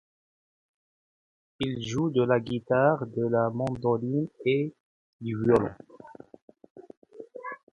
[1.59, 4.73] Il joue de la guitare, de la mandoline et
[5.19, 5.69] du violon.